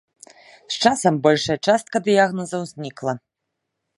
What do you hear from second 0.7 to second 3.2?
З часам большая частка дыягназаў знікла.